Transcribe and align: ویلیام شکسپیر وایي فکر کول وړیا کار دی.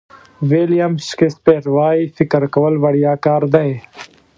ویلیام 0.49 0.93
شکسپیر 1.07 1.63
وایي 1.75 2.03
فکر 2.17 2.41
کول 2.53 2.73
وړیا 2.83 3.13
کار 3.25 3.41
دی. 3.53 3.69